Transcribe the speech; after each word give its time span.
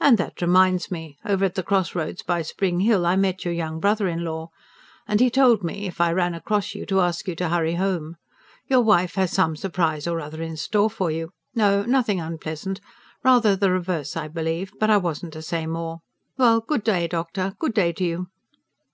"And 0.00 0.16
that 0.16 0.40
reminds 0.40 0.90
me: 0.90 1.18
over 1.26 1.44
at 1.44 1.56
the 1.56 1.62
cross 1.62 1.94
roads 1.94 2.22
by 2.22 2.40
Spring 2.40 2.80
Hill, 2.80 3.04
I 3.04 3.16
met 3.16 3.44
your 3.44 3.52
young 3.52 3.80
brother 3.80 4.08
in 4.08 4.24
law. 4.24 4.48
And 5.06 5.20
he 5.20 5.28
told 5.28 5.62
me, 5.62 5.86
if 5.86 6.00
I 6.00 6.10
ran 6.10 6.32
across 6.32 6.74
you 6.74 6.86
to 6.86 7.02
ask 7.02 7.28
you 7.28 7.34
to 7.36 7.50
hurry 7.50 7.74
home. 7.74 8.16
Your 8.68 8.80
wife 8.80 9.16
has 9.16 9.30
some 9.32 9.54
surprise 9.56 10.06
or 10.06 10.22
other 10.22 10.40
in 10.40 10.56
store 10.56 10.88
for 10.88 11.10
you. 11.10 11.32
No, 11.54 11.82
nothing 11.82 12.18
unpleasant! 12.18 12.80
Rather 13.22 13.54
the 13.54 13.70
reverse, 13.70 14.16
I 14.16 14.26
believe. 14.26 14.72
But 14.80 14.88
I 14.88 14.96
wasn't 14.96 15.34
to 15.34 15.42
say 15.42 15.66
more. 15.66 16.00
Well, 16.38 16.60
good 16.60 16.82
day, 16.82 17.06
doctor, 17.06 17.54
good 17.58 17.74
day 17.74 17.92
to 17.92 18.04
you!" 18.04 18.28